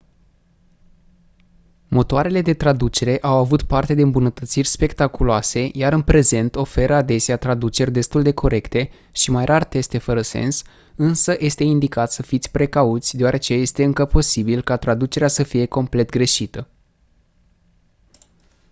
[1.87, 7.91] motoarele de traducere au avut parte de îmbunătățiri spectaculoase iar în prezent oferă adesea traduceri
[7.91, 10.63] destul de corecte și mai rar teste fără sens
[10.95, 16.09] însă este indicat să fiți precauți deoarece este încă posibil ca traducerea să fie complet
[16.09, 16.67] greșită